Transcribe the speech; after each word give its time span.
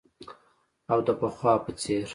او 0.91 0.99
د 1.07 1.09
پخوا 1.19 1.53
په 1.63 1.71
څیر 1.81 2.05